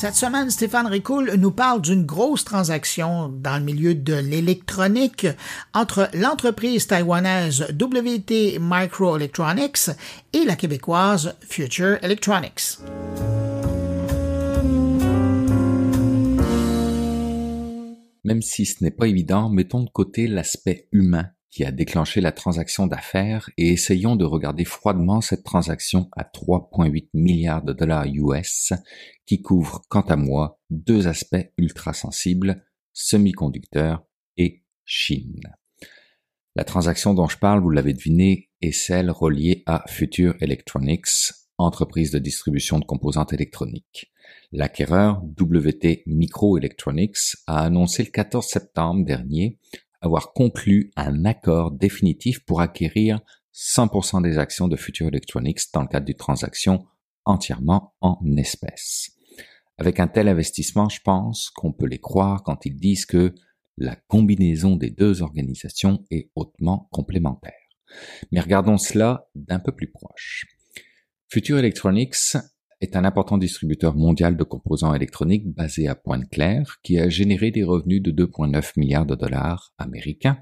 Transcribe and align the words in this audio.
Cette 0.00 0.14
semaine, 0.14 0.48
Stéphane 0.48 0.86
Ricoul 0.86 1.34
nous 1.38 1.50
parle 1.50 1.82
d'une 1.82 2.06
grosse 2.06 2.44
transaction 2.44 3.30
dans 3.30 3.58
le 3.58 3.64
milieu 3.64 3.96
de 3.96 4.14
l'électronique 4.14 5.26
entre 5.74 6.08
l'entreprise 6.14 6.86
taïwanaise 6.86 7.62
WT 7.72 8.60
Microelectronics 8.60 9.90
et 10.32 10.44
la 10.44 10.54
québécoise 10.54 11.34
Future 11.40 11.98
Electronics. 12.02 12.78
Même 18.22 18.42
si 18.42 18.66
ce 18.66 18.84
n'est 18.84 18.92
pas 18.92 19.08
évident, 19.08 19.50
mettons 19.50 19.82
de 19.82 19.90
côté 19.90 20.28
l'aspect 20.28 20.86
humain 20.92 21.26
qui 21.50 21.64
a 21.64 21.72
déclenché 21.72 22.20
la 22.20 22.32
transaction 22.32 22.86
d'affaires 22.86 23.50
et 23.56 23.68
essayons 23.68 24.16
de 24.16 24.24
regarder 24.24 24.64
froidement 24.64 25.20
cette 25.20 25.44
transaction 25.44 26.08
à 26.16 26.24
3,8 26.24 27.08
milliards 27.14 27.62
de 27.62 27.72
dollars 27.72 28.06
US 28.06 28.72
qui 29.26 29.40
couvre 29.40 29.82
quant 29.88 30.02
à 30.02 30.16
moi 30.16 30.60
deux 30.70 31.08
aspects 31.08 31.50
ultra 31.56 31.92
sensibles, 31.94 32.64
semi-conducteurs 32.92 34.04
et 34.36 34.64
Chine. 34.84 35.40
La 36.54 36.64
transaction 36.64 37.14
dont 37.14 37.28
je 37.28 37.38
parle, 37.38 37.60
vous 37.60 37.70
l'avez 37.70 37.92
deviné, 37.92 38.50
est 38.60 38.72
celle 38.72 39.10
reliée 39.10 39.62
à 39.66 39.84
Future 39.86 40.34
Electronics, 40.40 41.32
entreprise 41.56 42.10
de 42.10 42.18
distribution 42.18 42.78
de 42.78 42.84
composantes 42.84 43.32
électroniques. 43.32 44.12
L'acquéreur 44.50 45.22
WT 45.40 46.02
Microelectronics 46.06 47.36
a 47.46 47.62
annoncé 47.64 48.02
le 48.02 48.10
14 48.10 48.46
septembre 48.46 49.04
dernier 49.04 49.58
avoir 50.00 50.32
conclu 50.32 50.90
un 50.96 51.24
accord 51.24 51.72
définitif 51.72 52.44
pour 52.44 52.60
acquérir 52.60 53.20
100% 53.54 54.22
des 54.22 54.38
actions 54.38 54.68
de 54.68 54.76
Future 54.76 55.08
Electronics 55.08 55.60
dans 55.72 55.82
le 55.82 55.88
cadre 55.88 56.06
d'une 56.06 56.14
transaction 56.14 56.86
entièrement 57.24 57.94
en 58.00 58.18
espèces. 58.36 59.10
Avec 59.78 60.00
un 60.00 60.08
tel 60.08 60.28
investissement, 60.28 60.88
je 60.88 61.00
pense 61.04 61.50
qu'on 61.50 61.72
peut 61.72 61.86
les 61.86 62.00
croire 62.00 62.42
quand 62.42 62.66
ils 62.66 62.76
disent 62.76 63.06
que 63.06 63.34
la 63.76 63.96
combinaison 64.08 64.76
des 64.76 64.90
deux 64.90 65.22
organisations 65.22 66.04
est 66.10 66.30
hautement 66.34 66.88
complémentaire. 66.90 67.52
Mais 68.32 68.40
regardons 68.40 68.78
cela 68.78 69.28
d'un 69.34 69.60
peu 69.60 69.72
plus 69.72 69.90
proche. 69.90 70.46
Future 71.28 71.58
Electronics 71.58 72.36
est 72.80 72.96
un 72.96 73.04
important 73.04 73.38
distributeur 73.38 73.96
mondial 73.96 74.36
de 74.36 74.44
composants 74.44 74.94
électroniques 74.94 75.52
basé 75.52 75.88
à 75.88 75.94
Pointe-Claire 75.94 76.78
qui 76.82 76.98
a 76.98 77.08
généré 77.08 77.50
des 77.50 77.64
revenus 77.64 78.02
de 78.02 78.12
2,9 78.12 78.72
milliards 78.76 79.06
de 79.06 79.14
dollars 79.14 79.72
américains 79.78 80.38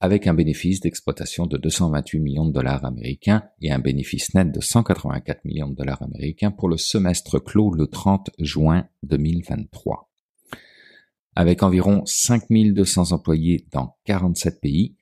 avec 0.00 0.26
un 0.26 0.34
bénéfice 0.34 0.80
d'exploitation 0.80 1.46
de 1.46 1.56
228 1.56 2.20
millions 2.20 2.44
de 2.44 2.52
dollars 2.52 2.84
américains 2.84 3.44
et 3.62 3.72
un 3.72 3.78
bénéfice 3.78 4.34
net 4.34 4.52
de 4.52 4.60
184 4.60 5.46
millions 5.46 5.70
de 5.70 5.74
dollars 5.74 6.02
américains 6.02 6.50
pour 6.50 6.68
le 6.68 6.76
semestre 6.76 7.38
clos 7.38 7.70
le 7.70 7.86
30 7.86 8.28
juin 8.38 8.86
2023. 9.04 10.10
Avec 11.36 11.62
environ 11.62 12.02
5200 12.04 13.12
employés 13.12 13.66
dans 13.72 13.96
47 14.04 14.60
pays, 14.60 14.94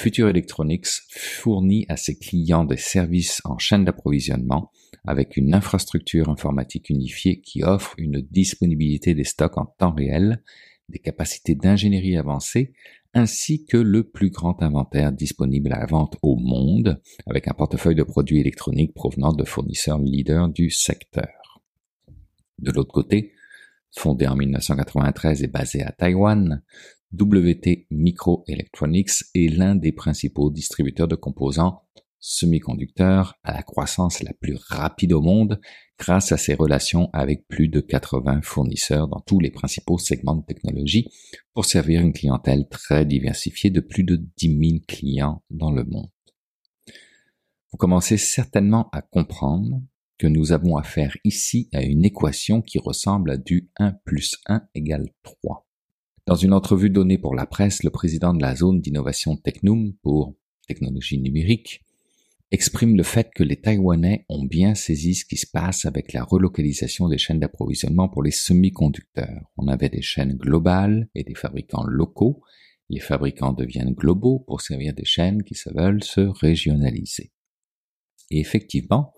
Future 0.00 0.28
Electronics 0.28 0.86
fournit 1.10 1.84
à 1.88 1.96
ses 1.96 2.16
clients 2.16 2.64
des 2.64 2.76
services 2.76 3.40
en 3.44 3.58
chaîne 3.58 3.84
d'approvisionnement 3.84 4.70
avec 5.04 5.36
une 5.36 5.52
infrastructure 5.52 6.28
informatique 6.28 6.88
unifiée 6.88 7.40
qui 7.40 7.64
offre 7.64 7.94
une 7.98 8.20
disponibilité 8.20 9.14
des 9.14 9.24
stocks 9.24 9.58
en 9.58 9.66
temps 9.66 9.90
réel, 9.90 10.40
des 10.88 11.00
capacités 11.00 11.56
d'ingénierie 11.56 12.16
avancées, 12.16 12.74
ainsi 13.12 13.66
que 13.66 13.76
le 13.76 14.04
plus 14.04 14.30
grand 14.30 14.62
inventaire 14.62 15.10
disponible 15.10 15.72
à 15.72 15.80
la 15.80 15.86
vente 15.86 16.16
au 16.22 16.36
monde, 16.36 17.02
avec 17.26 17.48
un 17.48 17.54
portefeuille 17.54 17.96
de 17.96 18.04
produits 18.04 18.38
électroniques 18.38 18.94
provenant 18.94 19.32
de 19.32 19.42
fournisseurs 19.42 19.98
leaders 19.98 20.48
du 20.48 20.70
secteur. 20.70 21.60
De 22.60 22.70
l'autre 22.70 22.92
côté, 22.92 23.32
fondé 23.96 24.28
en 24.28 24.36
1993 24.36 25.42
et 25.42 25.48
basé 25.48 25.82
à 25.82 25.90
Taïwan, 25.90 26.62
WT 27.12 27.86
Microelectronics 27.90 29.24
est 29.34 29.48
l'un 29.48 29.74
des 29.74 29.92
principaux 29.92 30.50
distributeurs 30.50 31.08
de 31.08 31.16
composants 31.16 31.82
semi-conducteurs 32.20 33.38
à 33.44 33.54
la 33.54 33.62
croissance 33.62 34.22
la 34.22 34.32
plus 34.34 34.56
rapide 34.68 35.12
au 35.12 35.20
monde 35.20 35.60
grâce 35.98 36.32
à 36.32 36.36
ses 36.36 36.54
relations 36.54 37.10
avec 37.12 37.46
plus 37.48 37.68
de 37.68 37.80
80 37.80 38.42
fournisseurs 38.42 39.08
dans 39.08 39.20
tous 39.20 39.40
les 39.40 39.50
principaux 39.50 39.98
segments 39.98 40.34
de 40.34 40.44
technologie 40.44 41.08
pour 41.54 41.64
servir 41.64 42.00
une 42.00 42.12
clientèle 42.12 42.68
très 42.68 43.06
diversifiée 43.06 43.70
de 43.70 43.80
plus 43.80 44.04
de 44.04 44.16
10 44.36 44.70
000 44.70 44.78
clients 44.86 45.42
dans 45.50 45.70
le 45.70 45.84
monde. 45.84 46.10
Vous 47.70 47.78
commencez 47.78 48.16
certainement 48.16 48.88
à 48.92 49.02
comprendre 49.02 49.80
que 50.18 50.26
nous 50.26 50.52
avons 50.52 50.76
affaire 50.76 51.16
ici 51.24 51.68
à 51.72 51.82
une 51.82 52.04
équation 52.04 52.60
qui 52.60 52.78
ressemble 52.78 53.30
à 53.30 53.36
du 53.36 53.70
1 53.78 53.92
plus 54.04 54.38
1 54.46 54.62
égale 54.74 55.10
3. 55.22 55.67
Dans 56.28 56.34
une 56.34 56.52
entrevue 56.52 56.90
donnée 56.90 57.16
pour 57.16 57.34
la 57.34 57.46
presse, 57.46 57.82
le 57.82 57.88
président 57.88 58.34
de 58.34 58.42
la 58.42 58.54
zone 58.54 58.82
d'innovation 58.82 59.38
Technum 59.38 59.94
pour 60.02 60.36
technologie 60.66 61.18
numérique 61.18 61.82
exprime 62.50 62.98
le 62.98 63.02
fait 63.02 63.30
que 63.34 63.42
les 63.42 63.56
Taïwanais 63.56 64.26
ont 64.28 64.44
bien 64.44 64.74
saisi 64.74 65.14
ce 65.14 65.24
qui 65.24 65.38
se 65.38 65.46
passe 65.50 65.86
avec 65.86 66.12
la 66.12 66.24
relocalisation 66.24 67.08
des 67.08 67.16
chaînes 67.16 67.40
d'approvisionnement 67.40 68.10
pour 68.10 68.22
les 68.22 68.30
semi-conducteurs. 68.30 69.50
On 69.56 69.68
avait 69.68 69.88
des 69.88 70.02
chaînes 70.02 70.34
globales 70.34 71.08
et 71.14 71.24
des 71.24 71.34
fabricants 71.34 71.86
locaux. 71.86 72.42
Les 72.90 73.00
fabricants 73.00 73.54
deviennent 73.54 73.94
globaux 73.94 74.40
pour 74.40 74.60
servir 74.60 74.92
des 74.92 75.06
chaînes 75.06 75.42
qui 75.42 75.54
se 75.54 75.70
veulent 75.74 76.04
se 76.04 76.20
régionaliser. 76.20 77.32
Et 78.30 78.40
effectivement, 78.40 79.14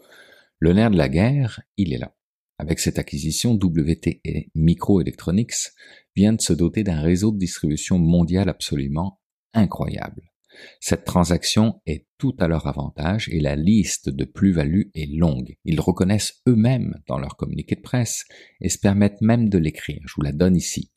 le 0.61 0.75
nerf 0.75 0.93
de 0.93 0.99
la 0.99 1.09
guerre, 1.09 1.61
il 1.77 1.93
est 1.93 1.99
là. 1.99 2.15
Avec 2.61 2.79
cette 2.79 2.99
acquisition, 2.99 3.55
WT 3.55 4.21
Microelectronics 4.55 5.73
vient 6.15 6.35
de 6.35 6.43
se 6.43 6.53
doter 6.53 6.85
d'un 6.85 7.01
réseau 7.01 7.33
de 7.33 7.39
distribution 7.39 7.99
mondial 7.99 8.51
absolument 8.51 9.19
incroyable. 9.55 10.31
Cette 10.79 11.07
transaction 11.07 11.81
est 11.87 12.07
tout 12.19 12.37
à 12.39 12.49
leur 12.49 12.67
avantage 12.67 13.31
et 13.31 13.41
la 13.41 13.57
liste 13.57 14.11
de 14.11 14.27
plus-values 14.27 14.91
est 14.95 15.11
longue. 15.11 15.57
Ils 15.65 15.81
reconnaissent 15.81 16.43
eux-mêmes 16.47 17.01
dans 17.09 17.19
leur 17.19 17.39
communiqué 17.39 17.77
de 17.77 17.81
presse 17.81 18.27
et 18.61 18.69
se 18.69 18.79
permettent 18.79 19.23
même 19.23 19.49
de 19.49 19.57
l'écrire. 19.57 20.03
Je 20.05 20.13
vous 20.17 20.23
la 20.23 20.33
donne 20.33 20.55
ici. 20.55 20.91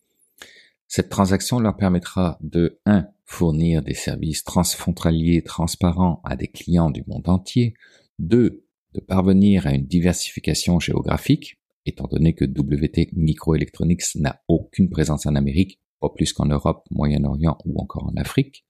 Cette 0.89 1.07
transaction 1.07 1.61
leur 1.61 1.77
permettra 1.77 2.39
de 2.41 2.81
1. 2.85 3.07
fournir 3.23 3.83
des 3.83 3.93
services 3.93 4.43
transfrontaliers 4.43 5.43
transparents 5.43 6.19
à 6.25 6.35
des 6.35 6.49
clients 6.49 6.91
du 6.91 7.05
monde 7.07 7.29
entier, 7.29 7.73
2 8.19 8.62
de 8.93 8.99
parvenir 8.99 9.67
à 9.67 9.73
une 9.73 9.85
diversification 9.85 10.79
géographique, 10.79 11.57
étant 11.85 12.07
donné 12.07 12.33
que 12.33 12.45
WT 12.45 13.09
Microelectronics 13.13 14.15
n'a 14.15 14.41
aucune 14.47 14.89
présence 14.89 15.25
en 15.25 15.35
Amérique, 15.35 15.79
pas 15.99 16.09
plus 16.09 16.33
qu'en 16.33 16.45
Europe, 16.45 16.85
Moyen-Orient 16.91 17.57
ou 17.65 17.79
encore 17.81 18.05
en 18.05 18.15
Afrique. 18.15 18.65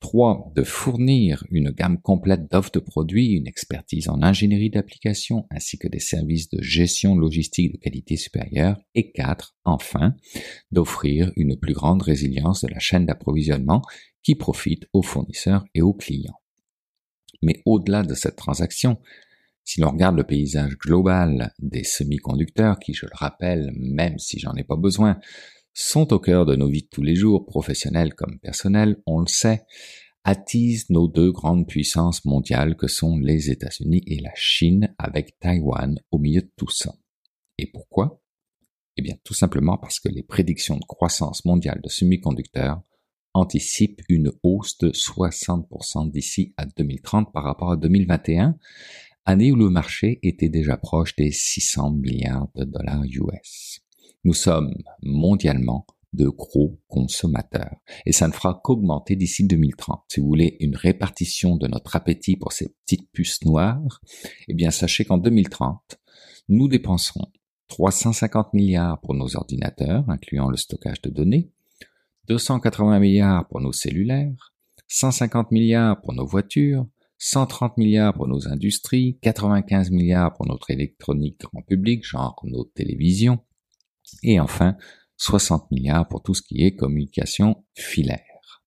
3. 0.00 0.52
De 0.56 0.64
fournir 0.64 1.44
une 1.50 1.70
gamme 1.70 2.00
complète 2.00 2.50
d'offres 2.50 2.72
de 2.72 2.80
produits, 2.80 3.34
une 3.34 3.46
expertise 3.46 4.08
en 4.08 4.20
ingénierie 4.20 4.68
d'application 4.68 5.46
ainsi 5.50 5.78
que 5.78 5.86
des 5.86 6.00
services 6.00 6.50
de 6.50 6.60
gestion 6.60 7.14
logistique 7.14 7.72
de 7.72 7.78
qualité 7.78 8.16
supérieure. 8.16 8.78
Et 8.96 9.12
4. 9.12 9.56
Enfin, 9.64 10.16
d'offrir 10.72 11.32
une 11.36 11.56
plus 11.56 11.72
grande 11.72 12.02
résilience 12.02 12.62
de 12.62 12.68
la 12.68 12.80
chaîne 12.80 13.06
d'approvisionnement 13.06 13.82
qui 14.24 14.34
profite 14.34 14.86
aux 14.92 15.02
fournisseurs 15.02 15.64
et 15.74 15.82
aux 15.82 15.94
clients. 15.94 16.40
Mais 17.40 17.62
au-delà 17.64 18.02
de 18.02 18.14
cette 18.14 18.36
transaction, 18.36 18.98
si 19.64 19.80
l'on 19.80 19.90
regarde 19.90 20.16
le 20.16 20.24
paysage 20.24 20.76
global 20.76 21.52
des 21.58 21.84
semi-conducteurs, 21.84 22.78
qui, 22.78 22.94
je 22.94 23.06
le 23.06 23.14
rappelle, 23.14 23.72
même 23.76 24.18
si 24.18 24.38
j'en 24.38 24.54
ai 24.54 24.64
pas 24.64 24.76
besoin, 24.76 25.18
sont 25.74 26.12
au 26.12 26.18
cœur 26.18 26.44
de 26.44 26.56
nos 26.56 26.68
vies 26.68 26.82
de 26.82 26.88
tous 26.88 27.02
les 27.02 27.14
jours, 27.14 27.46
professionnelles 27.46 28.14
comme 28.14 28.38
personnelles, 28.38 28.96
on 29.06 29.20
le 29.20 29.26
sait, 29.26 29.62
attisent 30.24 30.90
nos 30.90 31.08
deux 31.08 31.32
grandes 31.32 31.66
puissances 31.66 32.24
mondiales 32.24 32.76
que 32.76 32.86
sont 32.86 33.18
les 33.18 33.50
États-Unis 33.50 34.02
et 34.06 34.20
la 34.20 34.32
Chine 34.34 34.94
avec 34.98 35.38
Taïwan 35.38 35.98
au 36.10 36.18
milieu 36.18 36.42
de 36.42 36.52
tout 36.56 36.70
ça. 36.70 36.94
Et 37.58 37.66
pourquoi? 37.66 38.22
Eh 38.96 39.02
bien 39.02 39.14
tout 39.24 39.34
simplement 39.34 39.78
parce 39.78 40.00
que 40.00 40.08
les 40.08 40.22
prédictions 40.22 40.76
de 40.76 40.84
croissance 40.84 41.44
mondiale 41.44 41.80
de 41.82 41.88
semi-conducteurs 41.88 42.82
anticipent 43.34 44.02
une 44.08 44.30
hausse 44.42 44.76
de 44.78 44.90
60% 44.90 46.10
d'ici 46.10 46.52
à 46.56 46.66
2030 46.66 47.32
par 47.32 47.44
rapport 47.44 47.72
à 47.72 47.76
2021, 47.76 48.56
année 49.24 49.52
où 49.52 49.56
le 49.56 49.70
marché 49.70 50.18
était 50.22 50.48
déjà 50.48 50.76
proche 50.76 51.14
des 51.16 51.30
600 51.30 51.92
milliards 51.92 52.48
de 52.54 52.64
dollars 52.64 53.04
US. 53.04 53.80
Nous 54.24 54.34
sommes 54.34 54.74
mondialement 55.02 55.86
de 56.12 56.28
gros 56.28 56.78
consommateurs. 56.88 57.76
Et 58.04 58.12
ça 58.12 58.28
ne 58.28 58.32
fera 58.32 58.60
qu'augmenter 58.62 59.16
d'ici 59.16 59.46
2030. 59.46 60.02
Si 60.08 60.20
vous 60.20 60.26
voulez 60.26 60.56
une 60.60 60.76
répartition 60.76 61.56
de 61.56 61.66
notre 61.66 61.96
appétit 61.96 62.36
pour 62.36 62.52
ces 62.52 62.68
petites 62.84 63.10
puces 63.12 63.44
noires, 63.44 64.00
eh 64.48 64.54
bien 64.54 64.70
sachez 64.70 65.04
qu'en 65.04 65.18
2030, 65.18 65.98
nous 66.48 66.68
dépenserons 66.68 67.26
350 67.68 68.52
milliards 68.52 69.00
pour 69.00 69.14
nos 69.14 69.36
ordinateurs, 69.36 70.04
incluant 70.10 70.50
le 70.50 70.58
stockage 70.58 71.00
de 71.00 71.10
données, 71.10 71.50
280 72.28 72.98
milliards 73.00 73.48
pour 73.48 73.60
nos 73.60 73.72
cellulaires, 73.72 74.52
150 74.88 75.50
milliards 75.50 76.00
pour 76.02 76.12
nos 76.12 76.26
voitures, 76.26 76.86
130 77.24 77.78
milliards 77.78 78.14
pour 78.14 78.26
nos 78.26 78.48
industries, 78.48 79.16
95 79.22 79.92
milliards 79.92 80.34
pour 80.34 80.44
notre 80.44 80.72
électronique 80.72 81.38
grand 81.38 81.62
public, 81.62 82.04
genre 82.04 82.34
nos 82.42 82.64
télévisions, 82.64 83.38
Et 84.24 84.40
enfin, 84.40 84.76
60 85.18 85.70
milliards 85.70 86.08
pour 86.08 86.24
tout 86.24 86.34
ce 86.34 86.42
qui 86.42 86.64
est 86.64 86.74
communication 86.74 87.64
filaire. 87.74 88.64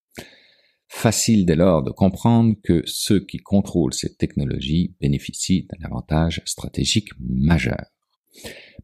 Facile 0.88 1.46
dès 1.46 1.58
lors 1.58 1.84
de 1.84 1.92
comprendre 1.92 2.56
que 2.64 2.82
ceux 2.86 3.20
qui 3.20 3.40
contrôlent 3.40 3.94
ces 3.94 4.16
technologies 4.16 4.96
bénéficient 5.02 5.68
d'un 5.68 5.86
avantage 5.86 6.42
stratégique 6.46 7.10
majeur. 7.20 7.92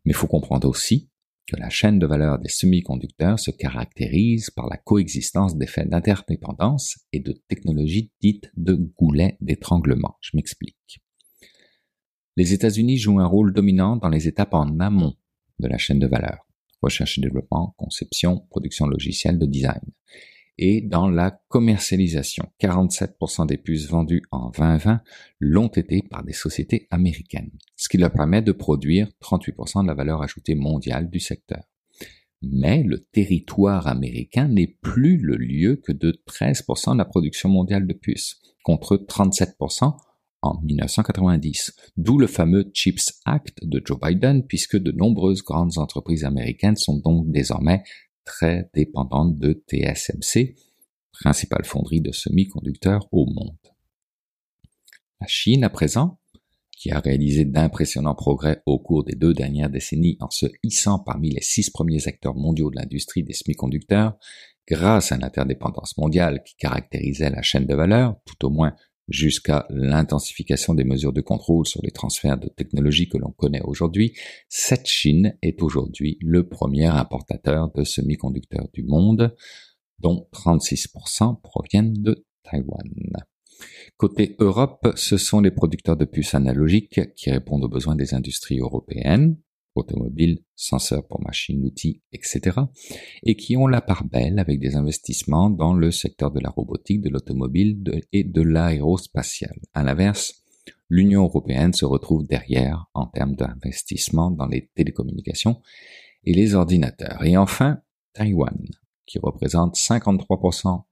Mais 0.04 0.12
faut 0.12 0.28
comprendre 0.28 0.68
aussi 0.68 1.11
la 1.57 1.69
chaîne 1.69 2.00
de 2.00 2.06
valeur 2.06 2.39
des 2.39 2.50
semi-conducteurs 2.50 3.39
se 3.39 3.51
caractérise 3.51 4.50
par 4.50 4.68
la 4.68 4.77
coexistence 4.77 5.57
d'effets 5.57 5.86
d'interdépendance 5.86 7.00
et 7.13 7.19
de 7.19 7.33
technologies 7.48 8.12
dites 8.21 8.51
de 8.56 8.74
goulets 8.74 9.38
d'étranglement. 9.42 10.18
Je 10.21 10.31
m'explique. 10.36 11.01
Les 12.38 12.53
États-Unis 12.53 12.98
jouent 12.98 13.19
un 13.19 13.27
rôle 13.27 13.53
dominant 13.53 13.98
dans 13.98 14.09
les 14.09 14.27
étapes 14.27 14.53
en 14.53 14.80
amont 14.80 15.15
de 15.59 15.68
la 15.68 15.77
chaîne 15.77 16.00
de 16.00 16.07
valeur. 16.07 16.48
Recherche 16.81 17.18
et 17.18 17.21
développement, 17.21 17.75
conception, 17.77 18.45
production 18.50 18.88
logicielle 18.88 19.38
de 19.38 19.45
design 19.45 19.81
et 20.57 20.81
dans 20.81 21.09
la 21.09 21.31
commercialisation. 21.50 22.45
47% 22.62 23.48
des 23.48 23.57
puces 23.57 23.89
vendues 23.89 24.24
en 24.31 24.50
2020 24.51 25.01
l'ont 25.39 25.68
été 25.68 26.03
par 26.03 26.24
des 26.24 26.33
sociétés 26.33 26.88
américaines, 26.92 27.51
ce 27.75 27.89
qui 27.89 27.98
leur 27.98 28.12
permet 28.12 28.42
de 28.42 28.51
produire 28.51 29.09
38% 29.21 29.83
de 29.83 29.88
la 29.88 29.94
valeur 29.94 30.21
ajoutée 30.21 30.56
mondiale 30.56 31.09
du 31.09 31.19
secteur. 31.19 31.63
Mais 32.42 32.83
le 32.83 33.00
territoire 33.00 33.88
américain 33.88 34.48
n'est 34.48 34.75
plus 34.81 35.18
le 35.18 35.36
lieu 35.36 35.75
que 35.75 35.92
de 35.92 36.12
13% 36.27 36.94
de 36.94 36.98
la 36.98 37.06
production 37.06 37.50
mondiale 37.50 37.86
de 37.86 37.94
puces, 37.94 38.42
contre 38.63 38.98
37% 38.98 39.95
en 40.42 40.59
1990, 40.62 41.75
d'où 41.98 42.18
le 42.18 42.25
fameux 42.25 42.71
CHIPS 42.74 43.21
Act 43.25 43.63
de 43.63 43.81
Joe 43.86 44.00
Biden, 44.00 44.45
puisque 44.48 44.77
de 44.77 44.92
nombreuses 44.92 45.44
grandes 45.44 45.77
entreprises 45.77 46.24
américaines 46.24 46.75
sont 46.75 46.98
donc 46.98 47.30
désormais 47.30 47.83
très 48.26 48.70
dépendante 48.74 49.38
de 49.38 49.64
TSMC, 49.68 50.56
principale 51.12 51.66
fonderie 51.66 52.02
de 52.02 52.12
semi-conducteurs 52.12 53.08
au 53.12 53.26
monde. 53.26 53.58
La 55.20 55.28
Chine, 55.28 55.64
à 55.64 55.70
présent, 55.70 56.20
qui 56.82 56.90
a 56.92 57.00
réalisé 57.00 57.46
d'impressionnants 57.46 58.16
progrès 58.16 58.64
au 58.66 58.80
cours 58.80 59.04
des 59.04 59.16
deux 59.16 59.34
dernières 59.34 59.70
décennies 59.70 60.18
en 60.20 60.32
se 60.32 60.48
hissant 60.64 60.98
parmi 60.98 61.30
les 61.30 61.42
six 61.42 61.70
premiers 61.70 62.08
acteurs 62.08 62.34
mondiaux 62.34 62.72
de 62.72 62.78
l'industrie 62.78 63.24
des 63.24 63.34
semi-conducteurs, 63.34 64.18
grâce 64.68 65.12
à 65.12 65.18
l'interdépendance 65.18 65.96
mondiale 65.98 66.42
qui 66.44 66.56
caractérisait 66.56 67.30
la 67.30 67.44
chaîne 67.44 67.68
de 67.68 67.76
valeur, 67.76 68.16
tout 68.26 68.48
au 68.48 68.50
moins 68.50 68.76
jusqu'à 69.07 69.65
l'intensification 69.69 70.74
des 70.74 70.83
mesures 70.83 71.13
de 71.13 71.21
contrôle 71.21 71.65
sur 71.65 71.81
les 71.83 71.92
transferts 71.92 72.38
de 72.38 72.48
technologies 72.48 73.09
que 73.09 73.18
l'on 73.18 73.31
connaît 73.31 73.62
aujourd'hui, 73.62 74.13
cette 74.48 74.88
Chine 74.88 75.38
est 75.42 75.62
aujourd'hui 75.62 76.18
le 76.21 76.48
premier 76.48 76.86
importateur 76.86 77.71
de 77.71 77.83
semi-conducteurs 77.83 78.68
du 78.74 78.83
monde, 78.83 79.36
dont 80.00 80.27
36% 80.33 81.42
proviennent 81.42 81.94
de 81.94 82.25
Taïwan. 82.44 82.89
Côté 83.98 84.36
Europe, 84.39 84.94
ce 84.95 85.18
sont 85.18 85.42
les 85.42 85.51
producteurs 85.51 85.98
de 85.98 86.06
puces 86.06 86.33
analogiques 86.33 87.13
qui 87.15 87.30
répondent 87.30 87.63
aux 87.63 87.69
besoins 87.69 87.95
des 87.95 88.13
industries 88.13 88.59
européennes, 88.59 89.38
automobiles, 89.76 90.44
senseurs 90.56 91.08
pour 91.08 91.22
machines, 91.22 91.64
outils, 91.64 92.02
etc., 92.12 92.60
et 93.24 93.36
qui 93.36 93.58
ont 93.58 93.68
la 93.68 93.82
part 93.82 94.04
belle 94.06 94.40
avec 94.40 94.60
des 94.60 94.76
investissements 94.76 95.50
dans 95.50 95.74
le 95.74 95.92
secteur 95.92 96.32
de 96.32 96.40
la 96.40 96.50
robotique, 96.50 97.02
de 97.02 97.10
l'automobile 97.10 97.84
et 98.12 98.24
de 98.24 98.42
l'aérospatial. 98.42 99.58
À 99.74 99.84
l'inverse, 99.84 100.44
l'Union 100.90 101.24
européenne 101.24 101.74
se 101.74 101.86
retrouve 101.86 102.28
derrière 102.28 102.86
en 102.94 103.08
termes 103.08 103.36
d'investissement 103.36 104.32
dans 104.32 104.48
les 104.48 104.70
télécommunications 104.76 105.62
et 106.24 106.34
les 106.34 106.54
ordinateurs. 106.54 107.24
Et 107.24 107.38
enfin, 107.38 107.82
Taïwan, 108.14 108.58
qui 109.06 109.20
représente 109.20 109.76
53% 109.76 110.84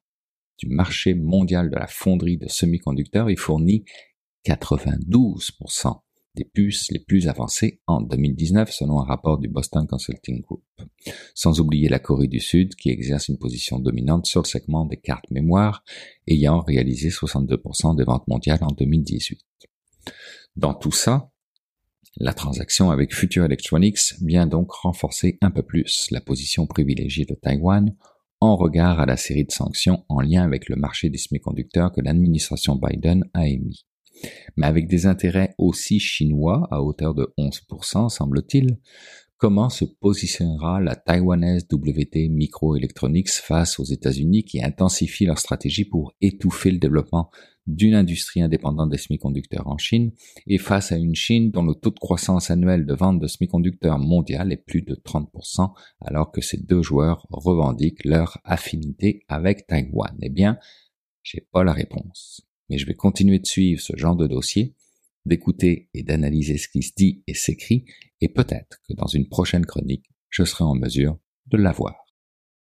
du 0.57 0.67
marché 0.67 1.13
mondial 1.13 1.69
de 1.69 1.75
la 1.75 1.87
fonderie 1.87 2.37
de 2.37 2.47
semi-conducteurs 2.47 3.29
et 3.29 3.35
fournit 3.35 3.85
92% 4.45 6.01
des 6.35 6.45
puces 6.45 6.91
les 6.91 6.99
plus 6.99 7.27
avancées 7.27 7.81
en 7.87 8.01
2019 8.01 8.71
selon 8.71 8.99
un 9.01 9.05
rapport 9.05 9.37
du 9.37 9.47
Boston 9.47 9.87
Consulting 9.87 10.41
Group. 10.41 10.63
Sans 11.33 11.59
oublier 11.59 11.89
la 11.89 11.99
Corée 11.99 12.27
du 12.27 12.39
Sud 12.39 12.75
qui 12.75 12.89
exerce 12.89 13.27
une 13.27 13.37
position 13.37 13.79
dominante 13.79 14.25
sur 14.25 14.41
le 14.41 14.47
segment 14.47 14.85
des 14.85 14.97
cartes 14.97 15.29
mémoire 15.31 15.83
ayant 16.27 16.61
réalisé 16.61 17.09
62% 17.09 17.95
des 17.95 18.03
ventes 18.03 18.27
mondiales 18.27 18.63
en 18.63 18.71
2018. 18.71 19.41
Dans 20.55 20.73
tout 20.73 20.91
ça, 20.91 21.31
la 22.17 22.33
transaction 22.33 22.91
avec 22.91 23.13
Future 23.13 23.45
Electronics 23.45 24.15
vient 24.21 24.47
donc 24.47 24.71
renforcer 24.71 25.37
un 25.41 25.51
peu 25.51 25.63
plus 25.63 26.07
la 26.11 26.21
position 26.21 26.67
privilégiée 26.67 27.25
de 27.25 27.35
Taïwan 27.35 27.95
en 28.41 28.55
regard 28.55 28.99
à 28.99 29.05
la 29.05 29.17
série 29.17 29.45
de 29.45 29.51
sanctions 29.51 30.05
en 30.09 30.21
lien 30.21 30.43
avec 30.43 30.69
le 30.69 30.75
marché 30.75 31.09
des 31.09 31.17
semi-conducteurs 31.17 31.91
que 31.91 32.01
l'administration 32.01 32.75
Biden 32.75 33.25
a 33.33 33.47
émis 33.47 33.85
mais 34.57 34.67
avec 34.67 34.87
des 34.87 35.05
intérêts 35.05 35.55
aussi 35.57 35.99
chinois 35.99 36.67
à 36.71 36.81
hauteur 36.81 37.13
de 37.13 37.33
11%, 37.37 38.09
semble-t-il, 38.09 38.77
comment 39.37 39.69
se 39.69 39.85
positionnera 39.85 40.81
la 40.81 40.95
taïwanaise 40.95 41.65
WT 41.71 42.29
Microelectronics 42.29 43.29
face 43.29 43.79
aux 43.79 43.85
États-Unis 43.85 44.43
qui 44.43 44.61
intensifient 44.61 45.25
leur 45.25 45.39
stratégie 45.39 45.85
pour 45.85 46.13
étouffer 46.19 46.71
le 46.71 46.77
développement 46.77 47.31
d'une 47.65 47.93
industrie 47.93 48.41
indépendante 48.41 48.89
des 48.89 48.97
semi-conducteurs 48.97 49.67
en 49.67 49.77
Chine 49.77 50.11
et 50.47 50.57
face 50.57 50.91
à 50.91 50.97
une 50.97 51.15
Chine 51.15 51.51
dont 51.51 51.63
le 51.63 51.75
taux 51.75 51.91
de 51.91 51.99
croissance 51.99 52.51
annuel 52.51 52.85
de 52.85 52.93
vente 52.93 53.19
de 53.19 53.27
semi-conducteurs 53.27 53.99
mondial 53.99 54.51
est 54.51 54.57
plus 54.57 54.81
de 54.81 54.95
30% 54.95 55.71
alors 56.01 56.31
que 56.31 56.41
ces 56.41 56.57
deux 56.57 56.81
joueurs 56.81 57.25
revendiquent 57.29 58.03
leur 58.05 58.39
affinité 58.43 59.23
avec 59.27 59.67
Taïwan? 59.67 60.17
Eh 60.21 60.29
bien, 60.29 60.57
j'ai 61.23 61.47
pas 61.51 61.63
la 61.63 61.73
réponse 61.73 62.48
mais 62.69 62.77
je 62.77 62.85
vais 62.85 62.95
continuer 62.95 63.39
de 63.39 63.45
suivre 63.45 63.81
ce 63.81 63.95
genre 63.95 64.15
de 64.15 64.27
dossier, 64.27 64.75
d'écouter 65.25 65.89
et 65.93 66.03
d'analyser 66.03 66.57
ce 66.57 66.67
qui 66.67 66.83
se 66.83 66.93
dit 66.95 67.23
et 67.27 67.33
s'écrit, 67.33 67.85
et 68.21 68.29
peut-être 68.29 68.81
que 68.87 68.93
dans 68.93 69.07
une 69.07 69.27
prochaine 69.27 69.65
chronique, 69.65 70.09
je 70.29 70.43
serai 70.43 70.63
en 70.63 70.75
mesure 70.75 71.17
de 71.47 71.57
l'avoir. 71.57 72.08